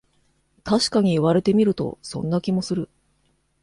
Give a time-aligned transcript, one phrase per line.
[0.63, 2.89] たしかに言われてみると、そんな気もする